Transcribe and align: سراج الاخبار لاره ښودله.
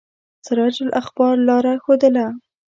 سراج 0.45 0.77
الاخبار 0.85 1.35
لاره 1.47 1.73
ښودله. 1.83 2.25